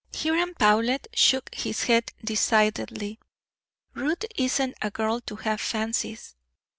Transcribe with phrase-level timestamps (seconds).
[0.15, 3.19] Hiram Powlett shook his head decidedly.
[3.93, 6.35] "Ruth isn't a girl to have fancies.